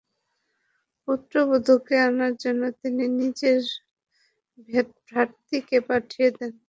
[1.07, 3.61] পুত্রবধুকে আনার জন্যে তিনি নিজের
[4.67, 6.51] ভৃত্যকে পাঠিয়ে দেন।